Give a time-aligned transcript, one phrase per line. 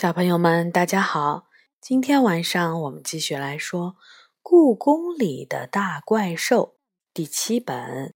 [0.00, 1.44] 小朋友们，大家好！
[1.78, 3.88] 今天晚上我们继续来说
[4.40, 6.76] 《故宫里的大怪兽》
[7.12, 7.76] 第七本《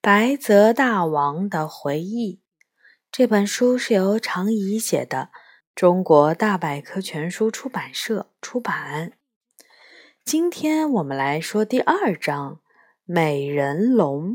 [0.00, 2.36] 白泽大王的回忆》。
[3.10, 5.30] 这本书是由常怡写的，
[5.74, 9.14] 中国大百科全书出版社出版。
[10.24, 12.54] 今天我们来说第二章
[13.02, 14.34] 《美人龙》。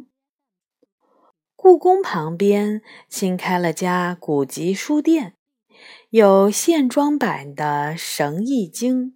[1.56, 5.38] 故宫旁边新开了家古籍书店。
[6.10, 9.06] 有线装版的《绳易经》《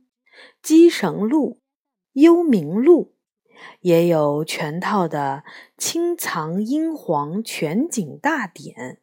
[0.62, 1.54] 鸡绳录》
[2.22, 3.16] 《幽冥录》，
[3.82, 5.44] 也有全套的
[5.78, 8.76] 《清藏英皇全景大典》《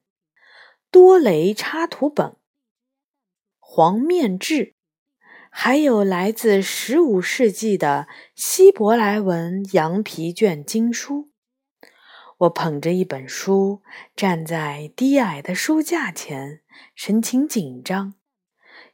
[0.91, 2.27] 多雷插图本》
[3.59, 4.55] 《黄面志》，
[5.50, 11.30] 还有来自十五世纪的希伯来文羊皮卷经书。
[12.40, 13.82] 我捧着一本书，
[14.16, 16.60] 站在低矮的书架前。
[16.94, 18.14] 神情紧张，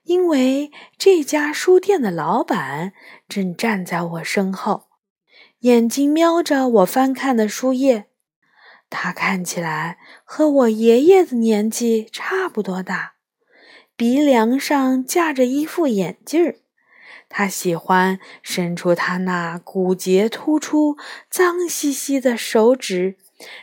[0.02, 2.92] 因为这家书店的老板
[3.28, 4.88] 正站在我身后，
[5.60, 8.06] 眼睛瞄着我翻看的书页。
[8.90, 13.14] 他看起来和我爷爷的年纪差不多大，
[13.96, 16.56] 鼻梁上架着一副眼镜儿。
[17.28, 20.96] 他喜欢伸出他那骨节突出、
[21.30, 23.18] 脏兮兮的手指。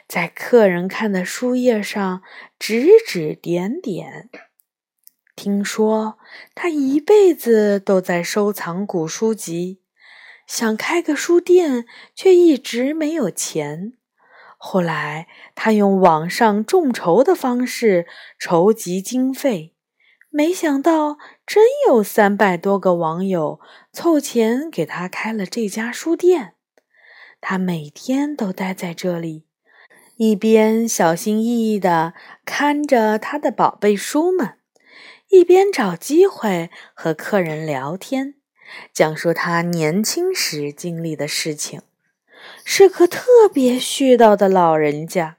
[0.07, 2.21] 在客人看的书页上
[2.59, 4.29] 指指点点。
[5.35, 6.19] 听说
[6.53, 9.81] 他一辈子都在收藏古书籍，
[10.45, 13.93] 想开个书店，却一直没有钱。
[14.57, 18.05] 后来他用网上众筹的方式
[18.37, 19.73] 筹集经费，
[20.29, 23.59] 没想到真有三百多个网友
[23.91, 26.53] 凑钱给他开了这家书店。
[27.41, 29.45] 他每天都待在这里。
[30.17, 32.13] 一边小心翼翼地
[32.45, 34.57] 看着他的宝贝书们，
[35.29, 38.35] 一边找机会和客人聊天，
[38.93, 41.81] 讲述他年轻时经历的事情。
[42.63, 45.37] 是个特别絮叨的老人家。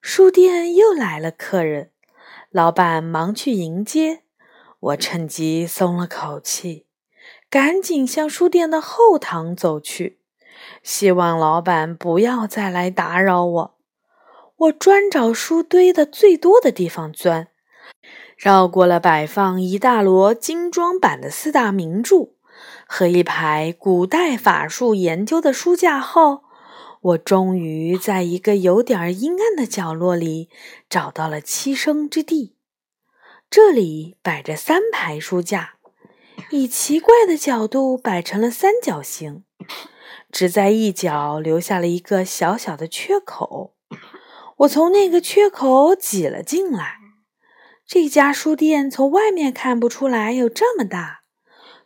[0.00, 1.90] 书店又来了客人，
[2.50, 4.22] 老板忙去迎接，
[4.78, 6.86] 我趁机松了口气，
[7.50, 10.20] 赶紧向书店的后堂走去。
[10.82, 13.74] 希望老板不要再来打扰我。
[14.56, 17.48] 我专找书堆的最多的地方钻，
[18.36, 22.28] 绕过了摆放一大摞精装版的四大名著
[22.86, 26.42] 和一排古代法术研究的书架后，
[27.00, 30.48] 我终于在一个有点阴暗的角落里
[30.88, 32.56] 找到了栖身之地。
[33.50, 35.74] 这里摆着三排书架，
[36.50, 39.44] 以奇怪的角度摆成了三角形。
[40.32, 43.74] 只在一角留下了一个小小的缺口，
[44.56, 46.96] 我从那个缺口挤了进来。
[47.86, 51.24] 这家书店从外面看不出来有这么大，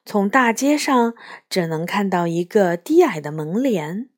[0.04, 1.14] 从大街上
[1.50, 4.10] 只能看到一个低矮的门帘。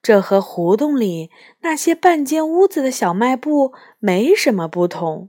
[0.00, 1.30] 这和胡同里
[1.60, 5.28] 那些半间屋子的小卖部没什么不同。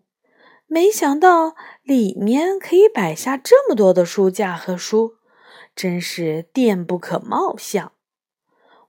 [0.67, 5.15] 没想到里面可以摆下这么多的书架和书，
[5.75, 7.91] 真是店不可貌相。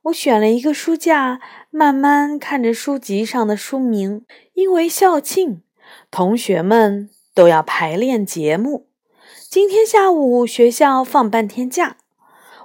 [0.05, 1.41] 我选了一个书架，
[1.71, 4.25] 慢慢看着书籍上的书名。
[4.55, 5.62] 因为校庆，
[6.11, 8.87] 同学们都要排练节目。
[9.50, 11.99] 今天下午学校放半天假，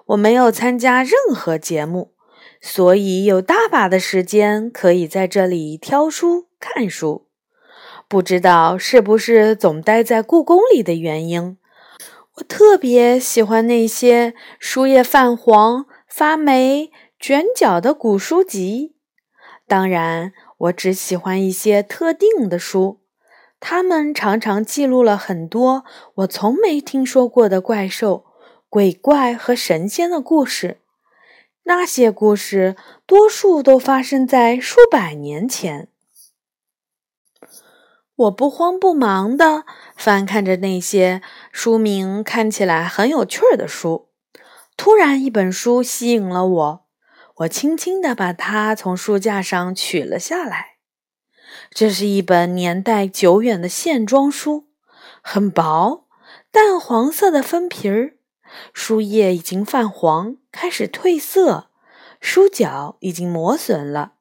[0.06, 2.13] 我没有参加任何节目，
[2.62, 7.28] 所以有大把的时间可以在这里挑书、看书。
[8.07, 11.57] 不知道是不是总待在故宫里的原因，
[12.35, 16.91] 我特别喜欢那些书页泛黄、发霉。
[17.20, 18.96] 卷角的古书籍，
[19.68, 23.02] 当然，我只喜欢一些特定的书，
[23.59, 28.25] 它们常常记录了很多我从没听说过的怪兽、
[28.70, 30.81] 鬼怪和神仙的故事。
[31.64, 32.75] 那些故事
[33.08, 35.88] 多数都发生在数百年前。
[38.16, 39.66] 我不慌不忙地
[39.98, 44.10] 翻看着那些书名看起来很有趣的书，
[44.78, 46.85] 突然，一本书吸引了我。
[47.40, 50.76] 我轻轻地把它从书架上取了下来。
[51.70, 54.68] 这是一本年代久远的线装书，
[55.22, 56.06] 很薄，
[56.50, 58.14] 淡黄色的封皮儿，
[58.74, 61.70] 书页已经泛黄，开始褪色，
[62.22, 64.14] 书角已经磨损了，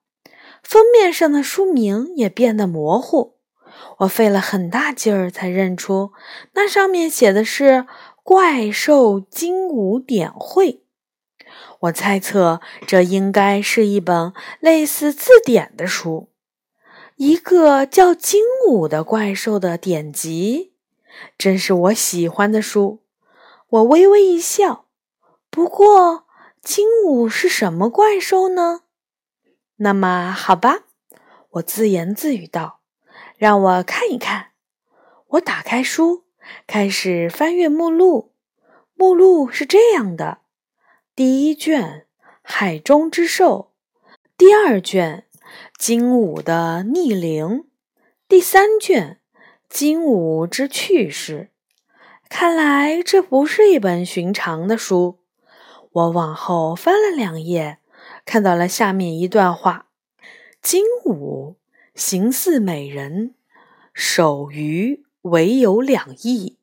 [0.65, 3.37] 封面上的书名也变得模糊。
[3.99, 6.13] 我费了很大劲儿才认出，
[6.55, 7.65] 那上面写的是
[8.25, 10.73] 《怪兽精武典会》。
[11.85, 16.31] 我猜测，这应该是一本类似字典的书，
[17.17, 20.73] 一个叫精武的怪兽的典籍。
[21.37, 23.03] 真是我喜欢的书。
[23.69, 24.87] 我微微一笑。
[25.51, 26.27] 不过，
[26.63, 28.83] 精武是什么怪兽呢？
[29.77, 30.85] 那么好吧，
[31.51, 32.81] 我自言自语道
[33.37, 34.53] ：“让我看一看。”
[35.35, 36.25] 我打开书，
[36.67, 38.33] 开始翻阅目录。
[38.95, 40.39] 目录是这样的：
[41.17, 42.07] 第一卷
[42.43, 43.71] 《海中之兽》，
[44.37, 45.27] 第二卷
[45.79, 47.45] 《精武的逆鳞》，
[48.27, 49.21] 第三卷
[49.69, 51.51] 《精武之趣事》。
[52.29, 55.21] 看来这不是一本寻常的书。
[55.93, 57.79] 我往后翻了两页，
[58.25, 59.87] 看到了下面一段话：
[60.61, 61.55] 精武
[61.95, 63.37] 形似美人，
[63.93, 66.59] 手鱼唯有两翼。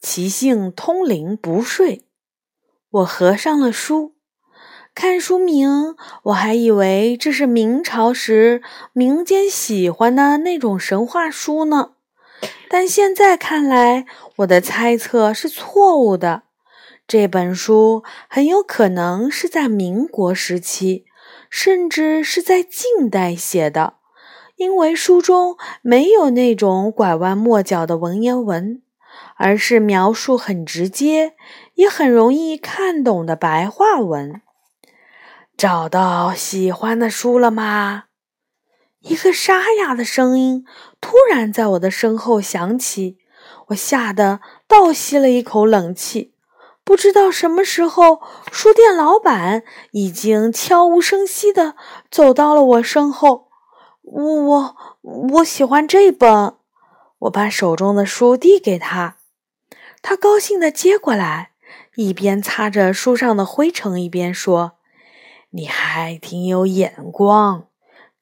[0.00, 2.06] 其性通灵不睡。
[2.92, 4.14] 我合上了书，
[4.96, 5.94] 看书名，
[6.24, 11.92] 我还以为这是明朝时民间喜欢的那种神话书呢。
[12.68, 14.06] 但现在看来，
[14.38, 16.42] 我的猜测是错误的。
[17.06, 21.04] 这本书很有可能是在民国时期，
[21.48, 23.94] 甚至是在近代写的，
[24.56, 28.82] 因为书中没有那种拐弯抹角的文言文。
[29.36, 31.32] 而是描述很直接，
[31.80, 34.42] 也很容易看懂的白话文。
[35.56, 38.04] 找到喜欢的书了吗？
[39.00, 40.66] 一个沙哑的声音
[41.00, 43.16] 突然在我的身后响起，
[43.68, 46.34] 我吓得倒吸了一口冷气。
[46.84, 48.20] 不知道什么时候，
[48.52, 49.62] 书店老板
[49.92, 51.76] 已经悄无声息地
[52.10, 53.48] 走到了我身后。
[54.02, 54.76] 我我
[55.32, 56.56] 我喜欢这本。
[57.20, 59.16] 我把手中的书递给他，
[60.02, 61.49] 他高兴地接过来，
[62.02, 64.78] 一边擦着书上的灰尘，一边说
[65.50, 67.66] ：“你还挺有眼光，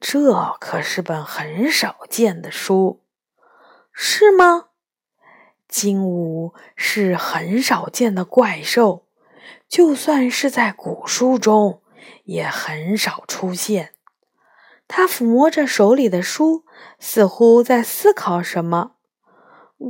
[0.00, 3.04] 这可是本很少见的书，
[3.92, 4.70] 是吗？
[5.68, 9.06] 金武是很少见的怪兽，
[9.68, 11.80] 就算是在古书中，
[12.24, 13.92] 也很少出现。”
[14.88, 16.64] 他抚摸着手里的书，
[16.98, 18.94] 似乎在思考什么。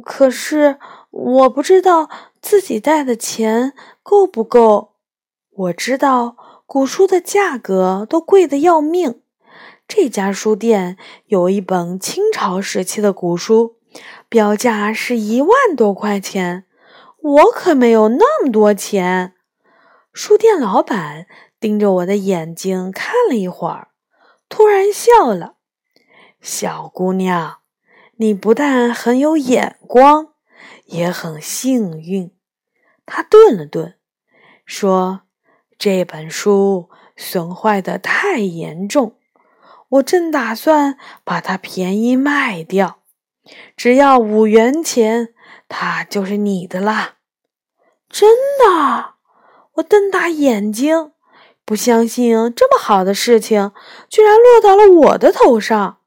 [0.05, 4.95] 可是我不知道自己带的钱够不够。
[5.51, 6.37] 我知道
[6.67, 9.23] 古书的价格都贵得要命。
[9.87, 10.97] 这家书店
[11.27, 13.77] 有一本清朝时期的古书，
[14.29, 16.67] 标价是一万多块钱。
[17.21, 19.35] 我可没有那么多钱。
[20.13, 21.27] 书店老板
[21.59, 23.89] 盯着我的眼睛看了一会儿。
[24.49, 25.55] 突然笑了，
[26.41, 27.59] 小姑娘，
[28.17, 30.35] 你不但很有眼光，
[30.89, 32.31] 也很幸运。
[33.07, 33.95] 他顿了顿，
[34.67, 35.23] 说
[35.79, 39.17] ：“这本书损坏的太严重，
[39.89, 42.99] 我正打算把它便宜卖掉，
[43.77, 45.33] 只要五元钱，
[45.69, 47.15] 它就是你的啦。”
[48.11, 49.15] 真的？
[49.75, 51.13] 我瞪大眼睛。
[51.65, 53.73] 不相信这么好的事情
[54.09, 55.99] 居然落到了我的头上，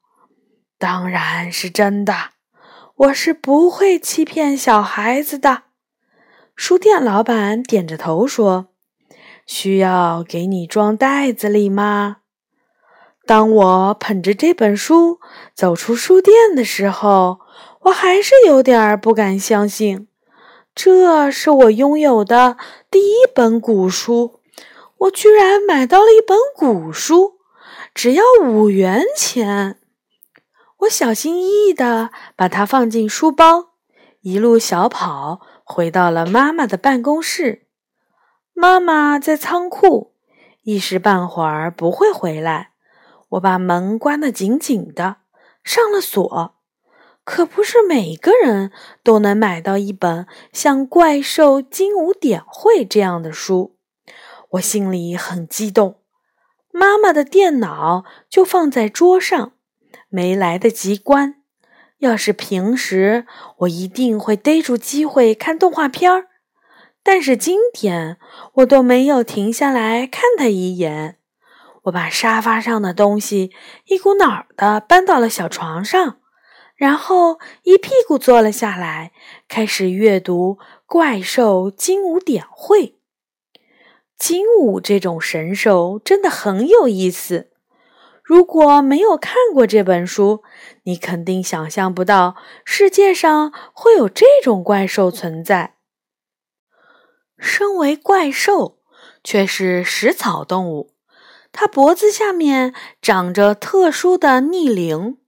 [0.76, 2.31] 当然是真的。
[2.96, 5.62] 我是不会欺骗小孩子的。
[6.54, 8.68] 书店老板点着头说
[9.46, 12.18] ：“需要给你装袋子里吗？”
[13.24, 15.20] 当我捧着这本书
[15.54, 17.40] 走出书店的时候，
[17.82, 20.08] 我还是有点不敢相信，
[20.74, 22.56] 这是我拥有的
[22.90, 24.40] 第一本古书。
[24.98, 27.38] 我居然买到了一本古书，
[27.94, 29.78] 只要五元钱。
[30.82, 33.74] 我小心翼翼地把它放进书包，
[34.22, 37.68] 一路小跑回到了妈妈的办公室。
[38.52, 40.14] 妈妈在仓库，
[40.62, 42.72] 一时半会儿不会回来。
[43.30, 45.18] 我把门关得紧紧的，
[45.62, 46.56] 上了锁。
[47.24, 48.72] 可不是每个人
[49.04, 53.76] 都能买到一本像《怪兽精武典会》这样的书。
[54.50, 56.00] 我心里很激动，
[56.72, 59.52] 妈妈的电脑就放在桌上，
[60.12, 61.36] 没来得及关。
[61.98, 63.26] 要是平时，
[63.58, 66.26] 我一定会逮住机会看动画片儿，
[67.02, 68.18] 但是今天
[68.54, 71.18] 我都没有停下来看它一眼。
[71.84, 73.52] 我把沙发上的东西
[73.86, 76.18] 一股脑儿的搬到了小床上，
[76.74, 79.12] 然后一屁股坐了下来，
[79.48, 82.86] 开始阅读《怪兽精武典会》。
[84.18, 87.51] 精武这种神兽真的很有意思。
[88.32, 90.42] 如果没有看过这本书，
[90.84, 92.34] 你肯定想象不到
[92.64, 95.74] 世界上会有这种怪兽存在。
[97.38, 98.78] 身为怪兽，
[99.22, 100.94] 却是食草动物，
[101.52, 102.72] 它脖子下面
[103.02, 105.18] 长着特殊的逆鳞，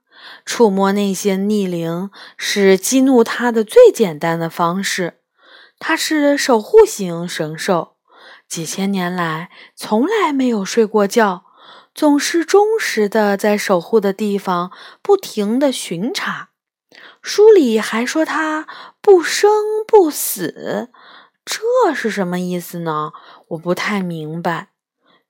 [0.47, 2.09] 触摸那些逆鳞
[2.39, 5.19] 是激怒它的最简单的方式。
[5.79, 7.97] 它是守护型神兽，
[8.49, 11.45] 几千年来从来没有睡过觉，
[11.95, 16.51] 总是忠实的在守护的地方不停的巡查。
[17.23, 18.67] 书里还说它
[19.01, 19.51] 不生
[19.87, 20.91] 不死，
[21.45, 23.13] 这是什么意思呢？
[23.49, 24.71] 我不太明白。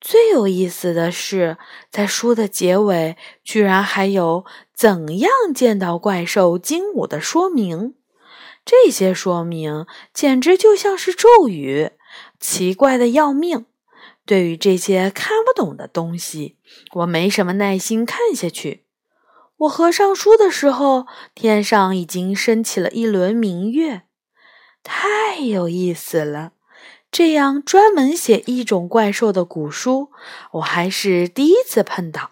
[0.00, 1.56] 最有意思的是，
[1.90, 4.44] 在书的结尾，居然还有
[4.74, 7.94] 怎样见到怪兽精武的说明。
[8.64, 11.92] 这些说明简直就像是咒语，
[12.40, 13.66] 奇怪的要命。
[14.26, 16.56] 对于这些看不懂的东西，
[16.94, 18.84] 我没什么耐心看下去。
[19.58, 24.02] 我合上书的时候，天上已经升起了一轮明月，
[24.82, 26.52] 太有意思了。
[27.10, 30.10] 这样专门写一种怪兽的古书，
[30.52, 32.30] 我还是第一次碰到。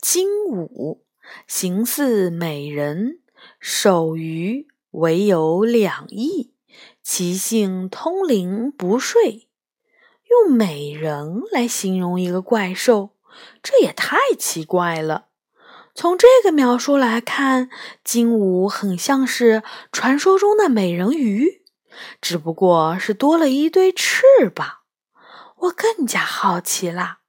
[0.00, 1.02] 精武，
[1.46, 3.20] 形似美人，
[3.58, 6.52] 手鱼唯有两翼，
[7.02, 9.45] 其性通灵不睡。
[10.30, 13.10] 用美人来形容一个怪兽，
[13.62, 15.26] 这也太奇怪了。
[15.94, 17.70] 从这个描述来看，
[18.04, 21.62] 金武很像是传说中的美人鱼。
[22.20, 24.22] 只不过是多了一对翅
[24.54, 24.80] 膀，
[25.56, 27.20] 我更加好奇啦。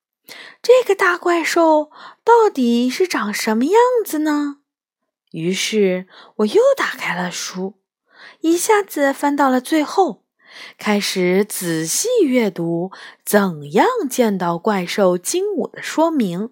[0.61, 1.89] 这个大怪兽
[2.25, 4.57] 到底是长什么样子呢？
[5.31, 7.79] 于是我又打开了书，
[8.41, 10.25] 一下子翻到了最后，
[10.77, 12.91] 开始仔细阅读
[13.25, 16.51] 怎样见到怪兽精武的说明。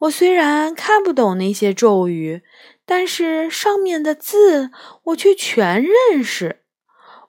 [0.00, 2.42] 我虽然看不懂那些咒语，
[2.86, 4.70] 但是上面的字
[5.04, 6.62] 我却全认识。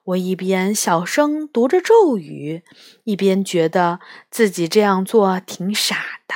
[0.04, 2.62] 我一边小声读着咒语，
[3.04, 5.96] 一边觉得自己这样做挺傻
[6.26, 6.34] 的。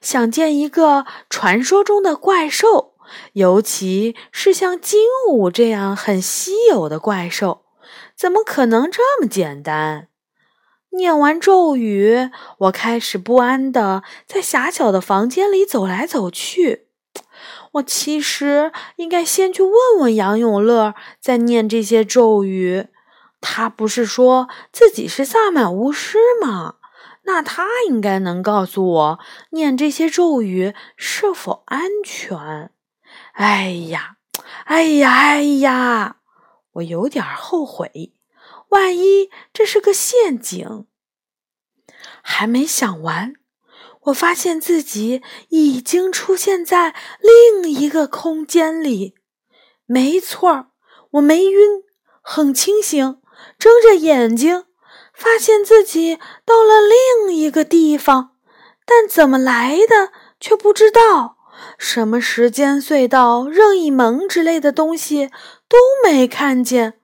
[0.00, 2.94] 想见一个传说中的怪兽，
[3.32, 5.00] 尤其是像精
[5.30, 7.64] 武这样很稀有的怪兽，
[8.18, 10.08] 怎么可能这么简单？
[10.90, 16.88] 念完咒语，我开始不安地在狭小的房间里走来走去。
[17.74, 22.88] 我其实应该先去问问杨永乐，再念这些咒语。
[23.40, 26.74] 他不是说自己是萨满巫师吗？
[27.22, 29.18] 那他应该能告诉我，
[29.50, 32.70] 念这些咒语是否安全。
[33.34, 34.16] 哎呀，
[34.64, 36.16] 哎呀，哎呀！
[36.78, 38.14] 我有点后悔，
[38.70, 40.86] 万一这是个陷阱。
[42.22, 43.34] 还没想完。
[44.02, 49.14] 我发现自己已经出现在另一个空间里。
[49.86, 50.68] 没错
[51.12, 51.82] 我没晕，
[52.22, 53.20] 很清醒，
[53.58, 54.64] 睁着眼睛，
[55.12, 58.36] 发现自己到了另一个地方，
[58.86, 61.36] 但怎么来的却不知道。
[61.76, 65.30] 什么时间隧道、任意门之类的东西
[65.68, 66.94] 都没看见。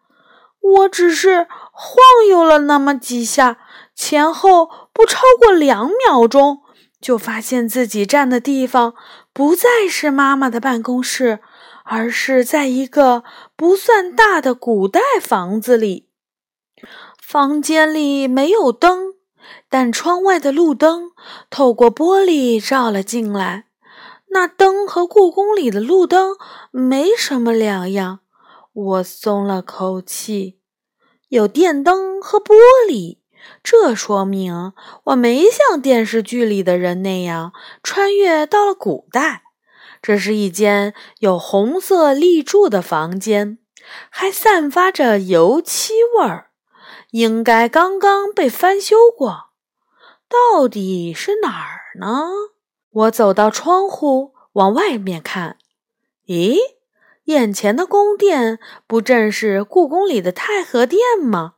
[0.61, 3.59] 我只是晃悠了那么几下，
[3.95, 6.63] 前后不超过两秒钟。
[7.01, 8.95] 就发现自己站的地方
[9.35, 11.41] 不再是妈妈的办公室，
[11.85, 16.09] 而是在一个不算大的古代房子里。
[17.21, 19.17] 房间里没有灯，
[19.69, 21.11] 但窗外的路灯
[21.51, 23.67] 透过玻璃照了进来。
[24.29, 26.37] 那灯和故宫里的路灯
[26.71, 28.21] 没什么两样。
[28.75, 30.59] 我松了口气，
[31.29, 32.55] 有电灯和玻
[32.89, 33.21] 璃。
[33.63, 34.73] 这说明
[35.05, 37.53] 我没像电视剧里的人那样
[37.83, 39.43] 穿越到了古代。
[40.03, 43.59] 这是一间有红色立柱的房间，
[44.11, 46.51] 还散发着油漆味儿，
[47.13, 49.51] 应该刚刚被翻修过。
[50.29, 52.29] 到底是哪儿呢？
[52.91, 55.59] 我走到窗户往外面看，
[56.27, 56.57] 咦，
[57.25, 61.55] 眼前的宫殿不正是故宫里的太和殿吗？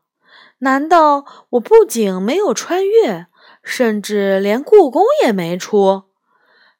[0.59, 3.27] 难道我不仅没有穿越，
[3.63, 6.05] 甚至连故宫也没出？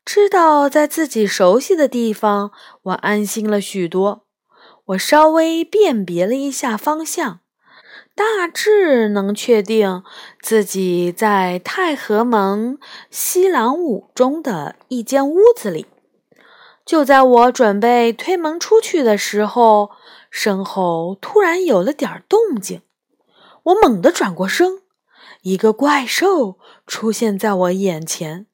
[0.05, 2.53] 知道在自己熟悉的地方，
[2.83, 4.25] 我安心了许多。
[4.87, 7.41] 我稍微辨别了一下方向，
[8.15, 10.05] 大致能确定
[10.41, 12.79] 自己在太和门
[13.11, 15.87] 西廊五中的一间屋子里。
[16.87, 19.91] 就在我准备推门出去的时候，
[20.31, 22.83] 身后突然有了点动静。
[23.65, 24.83] 我猛地转过身，
[25.43, 28.47] 一个怪兽出现在我眼前。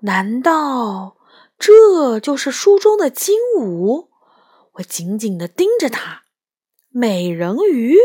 [0.00, 1.16] 难道
[1.58, 4.10] 这就是书中的精武？
[4.72, 6.24] 我紧紧地盯着它。
[6.90, 7.96] 美人鱼，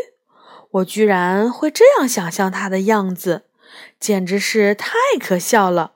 [0.71, 3.43] 我居然会这样想象它的样子，
[3.99, 5.95] 简直是太可笑了。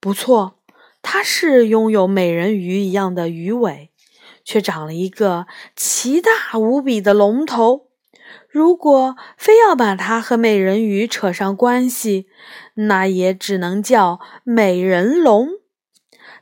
[0.00, 0.58] 不错，
[1.02, 3.90] 它是拥有美人鱼一样的鱼尾，
[4.44, 7.88] 却长了一个奇大无比的龙头。
[8.48, 12.28] 如果非要把它和美人鱼扯上关系，
[12.74, 15.48] 那也只能叫美人龙。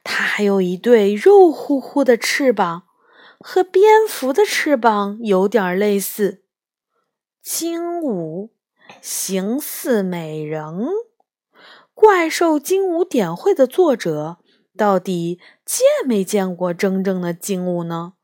[0.04, 2.82] 它还有一对肉乎乎的翅膀，
[3.38, 6.42] 和蝙蝠的翅膀有点类似。
[7.42, 8.50] 精武，
[9.00, 10.88] 形似美人。
[11.94, 14.38] 怪兽精武点会的作者
[14.80, 18.14] 到底见没见过真正的精武呢？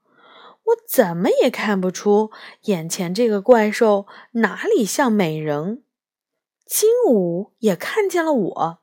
[0.64, 2.30] 我怎么也看不出
[2.62, 5.84] 眼前这个怪兽哪里像美人。
[6.64, 8.78] 金武也看见了我。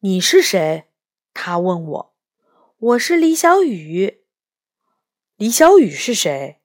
[0.00, 0.86] 你是谁？
[1.34, 2.14] 他问我。
[2.78, 4.22] 我是李小雨。
[5.36, 6.62] 李小雨是谁？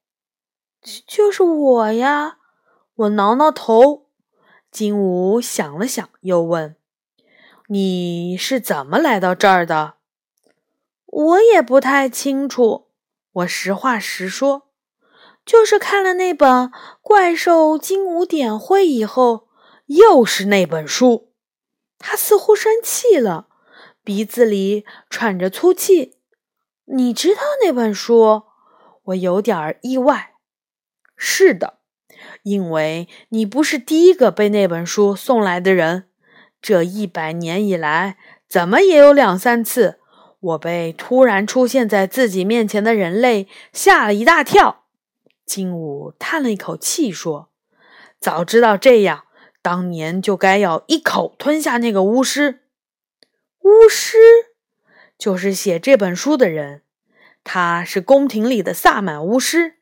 [1.06, 2.38] 就是我呀。
[2.96, 4.08] 我挠挠头。
[4.72, 6.78] 金武想了想，又问
[7.68, 9.96] ：“你是怎么来到这儿的？”
[11.08, 12.88] 我也不太清楚。
[13.32, 14.70] 我实话实说，
[15.46, 16.50] 就是看了那本
[17.02, 19.48] 《怪兽精武典会》以后，
[19.86, 21.32] 又是那本书。
[22.00, 23.48] 他似乎生气了，
[24.04, 26.18] 鼻子里喘着粗气。
[26.86, 28.44] 你知道那本书？
[29.04, 30.34] 我有点意外。
[31.16, 31.80] 是的，
[32.44, 36.10] 因为你不是第一个被那本书送来的人。
[36.62, 38.18] 这一百年以来，
[38.50, 40.00] 怎么也有两三次。
[40.48, 44.86] 我被突然出现在自己面前的人类吓了一大跳。
[45.46, 47.50] 金武叹了一口气说
[48.20, 49.26] ：“早知道这样，
[49.62, 52.62] 当年就该要一口吞下那个巫师。
[53.62, 54.18] 巫师
[55.18, 56.84] 就是写这本书的人，
[57.44, 59.76] 他是宫廷里的萨满巫师，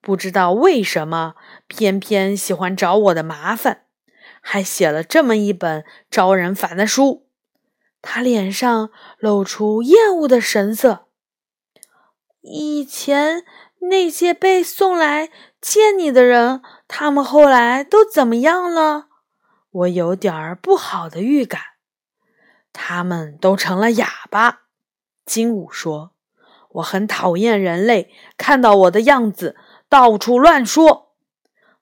[0.00, 1.34] 不知道为什么
[1.66, 3.86] 偏偏喜欢找我的麻烦，
[4.40, 7.25] 还写了这么一本招人烦的书。”
[8.08, 11.08] 他脸上露出厌恶的神色。
[12.40, 13.44] 以前
[13.80, 15.28] 那些被送来
[15.60, 19.08] 见你的人，他们后来都怎么样了？
[19.72, 21.60] 我有点儿不好的预感。
[22.72, 24.60] 他们都成了哑巴。
[25.24, 26.12] 金武说
[26.78, 29.56] ：“我很讨厌人类看到我的样子
[29.88, 31.16] 到处乱说。”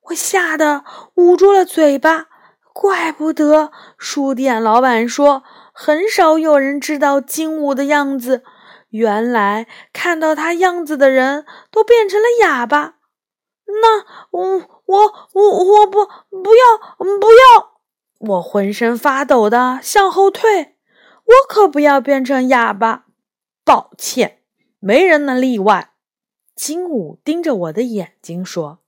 [0.09, 0.85] 我吓得
[1.17, 2.29] 捂住了嘴巴。
[2.73, 5.45] 怪不得书店老板说。
[5.77, 8.45] 很少有人知道金武的样子。
[8.91, 12.95] 原来看到他样子的人都变成了哑巴。
[13.67, 17.81] 那我我我我不不要不要！
[18.21, 20.77] 我浑身发抖的向后退。
[21.25, 23.07] 我可不要变成哑巴。
[23.65, 24.43] 抱歉，
[24.79, 25.95] 没人能例外。
[26.55, 28.79] 金武盯着我的眼睛说：“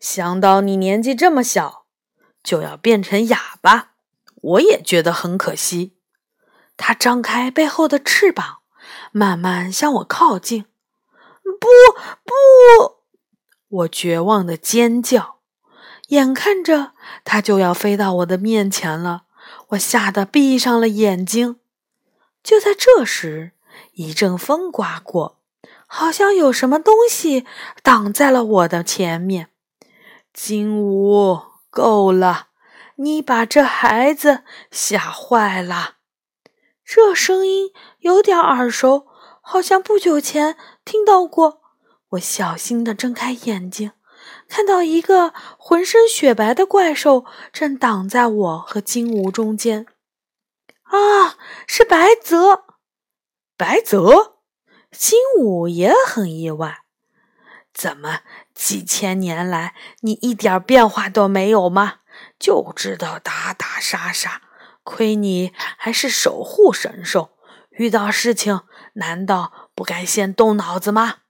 [0.00, 1.84] 想到你年纪这么小，
[2.42, 3.93] 就要变成哑巴。”
[4.44, 5.96] 我也觉得很可惜。
[6.76, 8.58] 它张开背后的翅膀，
[9.12, 10.64] 慢慢向我靠近。
[11.42, 11.68] 不，
[12.24, 12.32] 不！
[13.68, 15.36] 我绝望的尖叫。
[16.08, 16.92] 眼看着
[17.24, 19.22] 它就要飞到我的面前了，
[19.68, 21.58] 我吓得闭上了眼睛。
[22.42, 23.52] 就在这时，
[23.92, 25.40] 一阵风刮过，
[25.86, 27.46] 好像有什么东西
[27.82, 29.48] 挡在了我的前面。
[30.34, 32.48] 金武，够了！
[32.96, 35.96] 你把这孩子吓坏了，
[36.84, 39.08] 这声音有点耳熟，
[39.40, 41.60] 好像不久前听到过。
[42.10, 43.92] 我小心地睁开眼睛，
[44.48, 49.86] 看到一个浑身雪白的怪兽正挡在我和金吾中间。
[50.84, 52.64] 啊，是白泽！
[53.56, 54.36] 白泽，
[54.92, 56.82] 金武也很意外。
[57.72, 58.20] 怎么
[58.54, 61.94] 几千年来你一点变化都没有吗？
[62.44, 64.42] 就知道打打杀杀，
[64.82, 67.30] 亏你还是守护神兽，
[67.70, 68.60] 遇到事情
[68.96, 71.20] 难道不该先动脑子吗？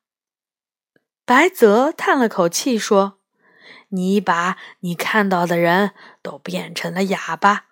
[1.24, 3.20] 白泽叹了口气说
[3.94, 7.66] ：“你把你看到的人都变成了哑巴，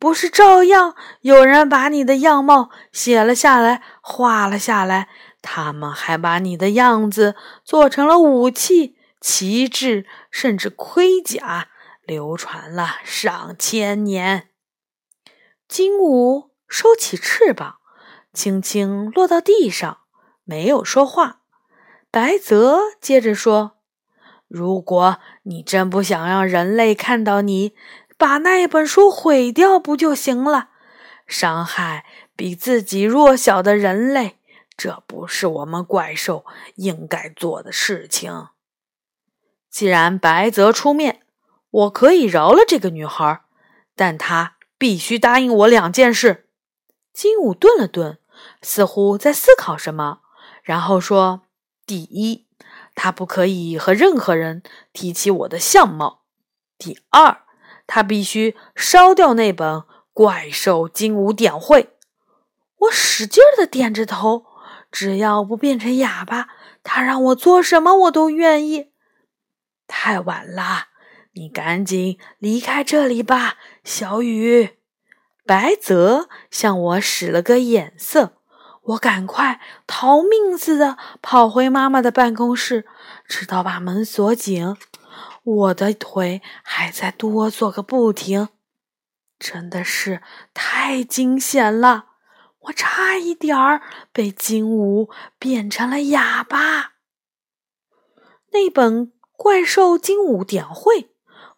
[0.00, 5.08] 不是照样有人把你的样貌写了下来、画了下来？
[5.40, 11.68] 他们还把你的样子做成了武器、旗帜，甚至盔甲。”
[12.08, 14.48] 流传了上千年。
[15.68, 17.80] 金武收起翅膀，
[18.32, 19.98] 轻轻落到地上，
[20.44, 21.42] 没有说话。
[22.10, 23.76] 白泽接着说
[24.48, 27.74] ：“如果你真不想让人类看到你，
[28.16, 30.70] 把那本书毁掉不就行了？
[31.26, 34.38] 伤害比自己弱小的人类，
[34.78, 38.48] 这不是我们怪兽应该做的事情。
[39.68, 41.20] 既然白泽出面。”
[41.70, 43.42] 我可以饶了这个女孩，
[43.94, 46.46] 但她必须答应我两件事。
[47.12, 48.18] 金武顿了顿，
[48.62, 50.20] 似乎在思考什么，
[50.62, 51.42] 然后说
[51.84, 52.46] ：“第一，
[52.94, 56.22] 他不可以和任何人提起我的相貌；
[56.78, 57.42] 第二，
[57.86, 59.78] 他必须烧掉那本
[60.12, 61.82] 《怪兽精武典会》。”
[62.82, 64.46] 我使劲的点着头，
[64.92, 66.48] 只要不变成哑巴，
[66.84, 68.92] 他让我做什么我都愿意。
[69.88, 70.87] 太晚了，
[71.38, 74.78] 你赶紧离开这里吧，小雨。
[75.46, 78.32] 白泽向我使了个眼色，
[78.82, 82.86] 我赶快逃命似的跑回妈妈的办公室，
[83.26, 84.76] 直到把门锁紧。
[85.44, 88.48] 我的腿还在哆嗦个不停，
[89.38, 90.20] 真的是
[90.52, 92.06] 太惊险了。
[92.62, 93.80] 我差一点儿
[94.12, 96.94] 被金武变成了哑巴。
[98.50, 101.02] 那本《怪兽精武典会》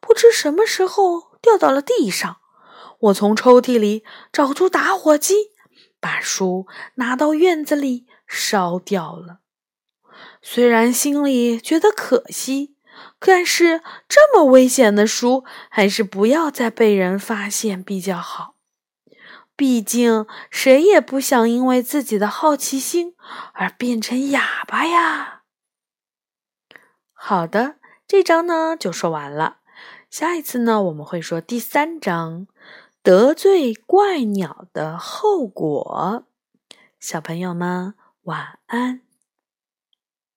[0.00, 2.38] 不知什么时候掉到了地上，
[2.98, 5.50] 我从抽屉里找出打火机，
[6.00, 9.40] 把书拿到院子里烧掉了。
[10.42, 12.76] 虽然心里觉得可惜，
[13.18, 18.56] 但是这么危险的书，还是不要再被人发现比较好。
[19.56, 23.14] 毕竟，谁也不想因为自己的好奇心
[23.52, 25.42] 而变成哑巴呀。
[27.12, 29.59] 好的，这章呢就说完了。
[30.10, 32.48] 下一次呢，我们会说第三章
[33.00, 36.24] “得罪怪鸟的后果”。
[36.98, 37.94] 小朋友们，
[38.24, 39.02] 晚安。